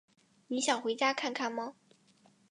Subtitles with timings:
[0.47, 1.75] 你想回家看看吗？